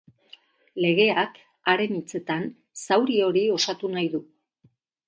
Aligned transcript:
Legeak, 0.85 1.37
haren 1.73 1.99
hitzetan, 2.01 2.49
zauri 2.89 3.21
hori 3.29 3.47
osatu 3.61 3.95
nahi 3.99 4.11
du. 4.17 4.27